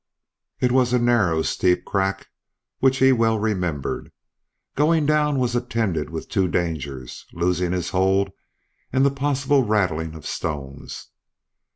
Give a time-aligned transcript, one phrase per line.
[0.59, 2.27] It was a narrow steep crack
[2.79, 4.11] which he well remembered.
[4.75, 8.31] Going down was attended with two dangers losing his hold,
[8.91, 11.09] and the possible rattling of stones.